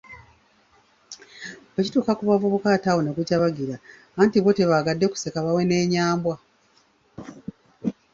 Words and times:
Bwe 1.71 1.81
kituuka 1.85 2.11
ku 2.17 2.23
bavubuka 2.29 2.67
ate 2.75 2.87
awo 2.91 3.01
ne 3.03 3.11
gujabagalira 3.17 3.75
anti 4.21 4.37
bo 4.43 4.51
tebaagadde 4.57 5.05
kuseka 5.13 5.45
baweneenya 5.45 6.03
mbwa! 6.17 6.35